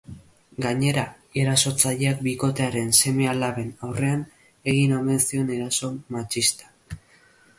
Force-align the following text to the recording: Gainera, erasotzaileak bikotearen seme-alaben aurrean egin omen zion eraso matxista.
Gainera, 0.63 1.01
erasotzaileak 1.41 2.23
bikotearen 2.27 2.89
seme-alaben 3.03 3.69
aurrean 3.89 4.25
egin 4.73 4.97
omen 5.03 5.21
zion 5.27 5.51
eraso 5.59 5.91
matxista. 6.17 6.73